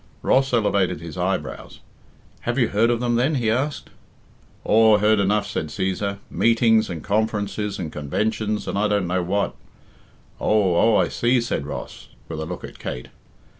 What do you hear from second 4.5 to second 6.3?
"Aw, heard enough," said Cæsar,